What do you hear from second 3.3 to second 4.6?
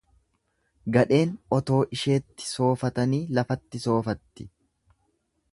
lafatti soofatti.